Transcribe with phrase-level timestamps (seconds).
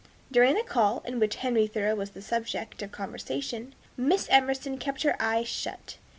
[0.31, 5.03] During the call, in which Henry Thoreau was the subject of conversation, Miss Emerson kept
[5.03, 5.97] her eyes shut.